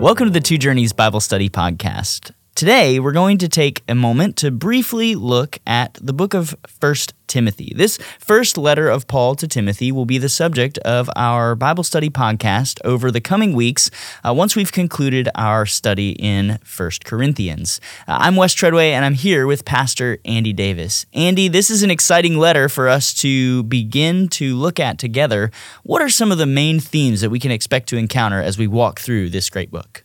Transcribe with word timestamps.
Welcome 0.00 0.28
to 0.28 0.32
the 0.32 0.40
Two 0.40 0.56
Journeys 0.56 0.94
Bible 0.94 1.20
Study 1.20 1.50
Podcast. 1.50 2.32
Today, 2.60 3.00
we're 3.00 3.12
going 3.12 3.38
to 3.38 3.48
take 3.48 3.82
a 3.88 3.94
moment 3.94 4.36
to 4.36 4.50
briefly 4.50 5.14
look 5.14 5.58
at 5.66 5.94
the 5.94 6.12
book 6.12 6.34
of 6.34 6.54
First 6.66 7.14
Timothy. 7.26 7.72
This 7.74 7.96
first 8.18 8.58
letter 8.58 8.90
of 8.90 9.06
Paul 9.06 9.34
to 9.36 9.48
Timothy 9.48 9.90
will 9.90 10.04
be 10.04 10.18
the 10.18 10.28
subject 10.28 10.76
of 10.80 11.08
our 11.16 11.54
Bible 11.54 11.84
study 11.84 12.10
podcast 12.10 12.78
over 12.84 13.10
the 13.10 13.20
coming 13.22 13.54
weeks 13.54 13.90
uh, 14.22 14.34
once 14.34 14.56
we've 14.56 14.72
concluded 14.72 15.30
our 15.36 15.64
study 15.64 16.10
in 16.18 16.58
First 16.62 17.06
Corinthians. 17.06 17.80
Uh, 18.06 18.18
I'm 18.20 18.36
Wes 18.36 18.52
Treadway, 18.52 18.90
and 18.90 19.06
I'm 19.06 19.14
here 19.14 19.46
with 19.46 19.64
Pastor 19.64 20.18
Andy 20.26 20.52
Davis. 20.52 21.06
Andy, 21.14 21.48
this 21.48 21.70
is 21.70 21.82
an 21.82 21.90
exciting 21.90 22.36
letter 22.36 22.68
for 22.68 22.88
us 22.88 23.14
to 23.22 23.62
begin 23.62 24.28
to 24.28 24.54
look 24.54 24.78
at 24.78 24.98
together. 24.98 25.50
What 25.82 26.02
are 26.02 26.10
some 26.10 26.30
of 26.30 26.36
the 26.36 26.44
main 26.44 26.78
themes 26.78 27.22
that 27.22 27.30
we 27.30 27.40
can 27.40 27.52
expect 27.52 27.88
to 27.88 27.96
encounter 27.96 28.42
as 28.42 28.58
we 28.58 28.66
walk 28.66 29.00
through 29.00 29.30
this 29.30 29.48
great 29.48 29.70
book? 29.70 30.04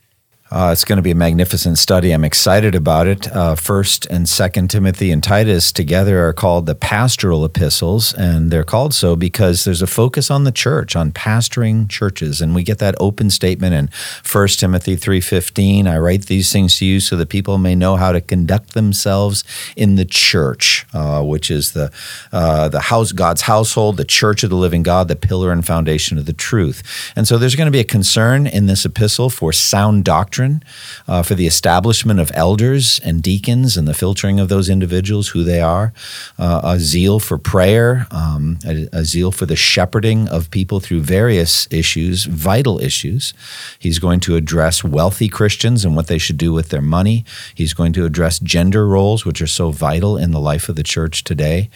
Uh, 0.51 0.69
it's 0.71 0.85
going 0.85 0.97
to 0.97 1.01
be 1.01 1.09
a 1.09 1.15
magnificent 1.15 1.75
study. 1.75 2.11
I'm 2.11 2.23
excited 2.23 2.75
about 2.75 3.07
it. 3.07 3.27
Uh, 3.35 3.55
First 3.55 4.05
and 4.05 4.29
Second 4.29 4.69
Timothy 4.69 5.11
and 5.11 5.23
Titus 5.23 5.71
together 5.71 6.23
are 6.27 6.33
called 6.33 6.67
the 6.67 6.75
pastoral 6.75 7.43
epistles, 7.43 8.13
and 8.13 8.51
they're 8.51 8.63
called 8.63 8.93
so 8.93 9.15
because 9.15 9.63
there's 9.63 9.81
a 9.81 9.87
focus 9.87 10.29
on 10.29 10.43
the 10.43 10.51
church, 10.51 10.95
on 10.95 11.11
pastoring 11.11 11.89
churches, 11.89 12.41
and 12.41 12.53
we 12.53 12.61
get 12.61 12.77
that 12.77 12.93
open 12.99 13.31
statement 13.31 13.73
in 13.73 13.87
First 14.21 14.59
Timothy 14.59 14.95
three 14.95 15.19
fifteen. 15.19 15.87
I 15.87 15.97
write 15.97 16.27
these 16.27 16.51
things 16.51 16.77
to 16.77 16.85
you 16.85 16.99
so 16.99 17.15
that 17.15 17.29
people 17.29 17.57
may 17.57 17.73
know 17.73 17.95
how 17.95 18.11
to 18.11 18.21
conduct 18.21 18.75
themselves 18.75 19.43
in 19.75 19.95
the 19.95 20.05
church, 20.05 20.85
uh, 20.93 21.23
which 21.23 21.49
is 21.49 21.71
the 21.71 21.91
uh, 22.31 22.69
the 22.69 22.81
house 22.81 23.13
God's 23.13 23.41
household, 23.41 23.97
the 23.97 24.05
church 24.05 24.43
of 24.43 24.51
the 24.51 24.55
living 24.55 24.83
God, 24.83 25.07
the 25.07 25.15
pillar 25.15 25.51
and 25.51 25.65
foundation 25.65 26.19
of 26.19 26.27
the 26.27 26.33
truth. 26.33 26.83
And 27.15 27.27
so 27.27 27.39
there's 27.39 27.55
going 27.55 27.65
to 27.65 27.71
be 27.71 27.79
a 27.79 27.83
concern 27.83 28.45
in 28.45 28.67
this 28.67 28.85
epistle 28.85 29.31
for 29.31 29.51
sound 29.51 30.05
doctrine 30.05 30.34
doctrine, 30.35 30.61
uh, 31.07 31.23
for 31.23 31.35
the 31.35 31.47
establishment 31.47 32.19
of 32.19 32.29
elders 32.33 32.99
and 33.03 33.23
deacons 33.23 33.77
and 33.77 33.87
the 33.87 33.93
filtering 33.93 34.39
of 34.39 34.49
those 34.49 34.69
individuals, 34.69 35.29
who 35.29 35.43
they 35.43 35.61
are, 35.61 35.93
uh, 36.37 36.61
a 36.63 36.79
zeal 36.79 37.19
for 37.19 37.37
prayer, 37.37 38.05
um, 38.11 38.59
a, 38.65 38.87
a, 38.91 39.05
zeal 39.05 39.31
for 39.31 39.45
the 39.45 39.55
shepherding 39.55 40.27
of 40.27 40.51
people 40.51 40.79
through 40.79 41.01
various 41.01 41.67
issues, 41.71 42.25
vital 42.25 42.81
issues. 42.81 43.33
He's 43.79 43.99
going 43.99 44.19
to 44.21 44.35
address 44.35 44.83
wealthy 44.83 45.29
Christians 45.29 45.85
and 45.85 45.95
what 45.95 46.07
they 46.07 46.17
should 46.17 46.37
do 46.37 46.51
with 46.51 46.69
their 46.69 46.81
money. 46.81 47.23
He's 47.53 47.73
going 47.73 47.93
to 47.93 48.05
address 48.05 48.39
gender 48.39 48.85
roles, 48.87 49.25
which 49.25 49.41
are 49.41 49.47
so 49.47 49.71
vital 49.71 50.17
in 50.17 50.31
the 50.31 50.39
life 50.39 50.67
of 50.67 50.75
the 50.75 50.83
church 50.83 51.23
today. 51.23 51.69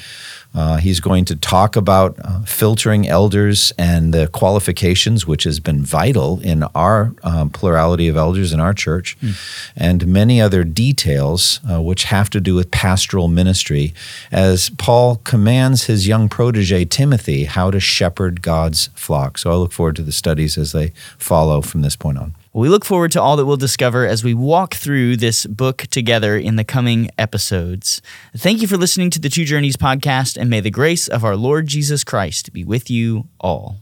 Uh, 0.54 0.78
he's 0.78 1.00
going 1.00 1.26
to 1.26 1.36
talk 1.36 1.76
about 1.76 2.18
uh, 2.24 2.42
filtering 2.42 3.08
elders 3.08 3.72
and 3.78 4.14
the 4.14 4.28
qualifications, 4.28 5.28
which 5.28 5.44
has 5.44 5.60
been 5.60 5.84
vital 5.84 6.40
in 6.42 6.64
our 6.76 7.14
um, 7.24 7.52
plurality 7.52 8.08
of 8.08 8.18
elders 8.18 8.52
in 8.52 8.60
our 8.60 8.74
church, 8.74 9.18
mm. 9.20 9.36
and 9.76 10.08
many 10.08 10.42
other 10.42 10.64
details 10.64 11.60
uh, 11.72 11.80
which 11.82 12.06
have 12.06 12.30
to 12.32 12.42
do 12.42 12.56
with 12.56 12.72
pastoral 12.72 13.28
ministry 13.28 13.94
as 14.32 14.72
Paul 14.72 15.18
commands 15.18 15.84
his 15.84 16.08
young 16.08 16.28
protege 16.28 16.84
Timothy 16.86 17.44
how 17.44 17.70
to 17.70 17.80
shepherd 17.80 18.42
God's 18.42 18.90
flock. 18.96 19.38
So 19.38 19.52
I 19.52 19.56
look 19.56 19.72
forward 19.72 19.96
to 19.98 20.04
the 20.04 20.12
studies 20.12 20.58
as 20.58 20.72
they 20.72 20.94
follow 21.18 21.62
from 21.62 21.84
this 21.84 21.96
point 21.96 22.18
on. 22.18 22.34
We 22.52 22.68
look 22.68 22.84
forward 22.84 23.12
to 23.12 23.22
all 23.22 23.38
that 23.38 23.46
we'll 23.46 23.58
discover 23.58 24.08
as 24.08 24.24
we 24.24 24.34
walk 24.34 24.74
through 24.74 25.18
this 25.18 25.46
book 25.46 25.84
together 25.92 26.36
in 26.36 26.56
the 26.56 26.64
coming 26.64 27.12
episodes. 27.16 28.02
Thank 28.36 28.62
you 28.62 28.68
for 28.68 28.76
listening 28.76 29.12
to 29.12 29.20
the 29.20 29.30
Two 29.30 29.46
Journeys 29.46 29.78
podcast, 29.78 30.36
and 30.36 30.50
may 30.50 30.60
the 30.60 30.72
grace 30.72 31.08
of 31.08 31.24
our 31.24 31.36
Lord 31.36 31.68
Jesus 31.68 32.04
Christ 32.04 32.52
be 32.52 32.64
with 32.64 32.90
you 32.90 33.28
all. 33.40 33.78